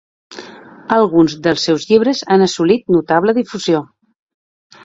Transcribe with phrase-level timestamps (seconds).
[0.95, 3.87] Alguns dels seus llibres han assolit notable difusió.